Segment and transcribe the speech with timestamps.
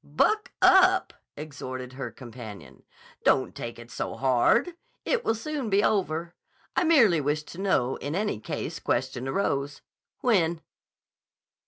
[0.03, 2.81] "Buck up!" exhorted her companion.
[3.23, 4.75] "Don't take it so hard.
[5.05, 6.33] It will soon be over.
[6.75, 9.83] I merely wished to know, in case any question arose.
[10.21, 10.61] When?"